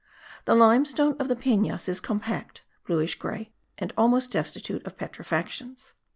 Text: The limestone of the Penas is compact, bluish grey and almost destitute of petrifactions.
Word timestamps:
The 0.45 0.55
limestone 0.55 1.15
of 1.19 1.27
the 1.27 1.35
Penas 1.35 1.87
is 1.87 1.99
compact, 1.99 2.63
bluish 2.87 3.13
grey 3.19 3.51
and 3.77 3.93
almost 3.95 4.31
destitute 4.31 4.83
of 4.83 4.97
petrifactions. 4.97 5.93